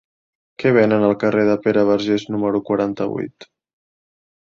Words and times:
Què 0.63 0.71
venen 0.77 1.05
al 1.09 1.13
carrer 1.25 1.45
de 1.51 1.59
Pere 1.67 1.85
Vergés 1.91 2.27
número 2.35 2.65
quaranta-vuit? 2.73 3.51